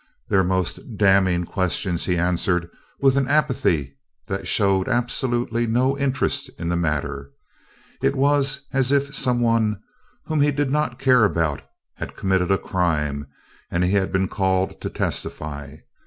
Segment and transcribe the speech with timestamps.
[0.29, 2.67] Their most damning question he answered
[3.01, 7.29] with an apathy that showed absolutely no interest in the matter.
[8.01, 9.79] It was as if some one
[10.25, 11.61] whom he did not care about
[11.97, 13.27] had committed a crime
[13.69, 15.75] and he had been called to testify.